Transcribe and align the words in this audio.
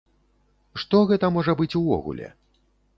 Што 0.85 1.03
гэта 1.13 1.31
можа 1.37 1.57
быць 1.63 1.73
увогуле? 1.85 2.35